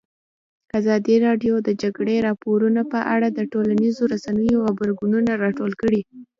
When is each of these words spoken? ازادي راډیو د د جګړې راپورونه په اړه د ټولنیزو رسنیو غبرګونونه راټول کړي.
ازادي 0.79 1.15
راډیو 1.25 1.55
د 1.61 1.63
د 1.67 1.69
جګړې 1.81 2.15
راپورونه 2.27 2.81
په 2.91 2.99
اړه 3.13 3.27
د 3.31 3.39
ټولنیزو 3.51 4.03
رسنیو 4.13 4.63
غبرګونونه 4.67 5.31
راټول 5.43 5.71
کړي. 5.81 6.01